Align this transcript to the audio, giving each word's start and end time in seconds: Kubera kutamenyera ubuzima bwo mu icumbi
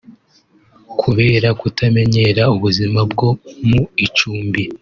Kubera 1.01 1.47
kutamenyera 1.59 2.43
ubuzima 2.55 2.99
bwo 3.11 3.29
mu 3.67 3.81
icumbi 4.05 4.63